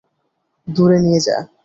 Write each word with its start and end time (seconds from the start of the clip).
দূরে 0.67 0.97
নিয়ে 1.03 1.19
যা। 1.25 1.37